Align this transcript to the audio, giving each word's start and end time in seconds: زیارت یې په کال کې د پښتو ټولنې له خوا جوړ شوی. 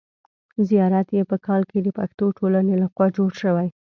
زیارت 0.67 1.07
یې 1.17 1.23
په 1.31 1.37
کال 1.45 1.61
کې 1.69 1.79
د 1.83 1.87
پښتو 1.97 2.25
ټولنې 2.37 2.75
له 2.81 2.87
خوا 2.93 3.07
جوړ 3.17 3.29
شوی. 3.41 3.67